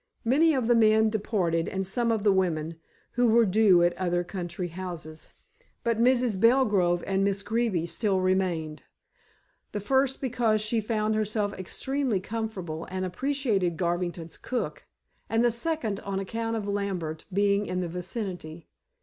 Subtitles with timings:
[0.25, 2.79] Many of the men departed, and some of the women,
[3.11, 5.31] who were due at other country houses;
[5.83, 6.39] but Mrs.
[6.39, 8.81] Belgrove and Miss Greeby still remained.
[9.73, 14.85] The first because she found herself extremely comfortable, and appreciated Garvington's cook;
[15.29, 18.69] and the second on account of Lambert being in the vicinity.